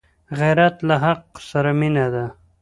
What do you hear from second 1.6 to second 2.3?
مینه ده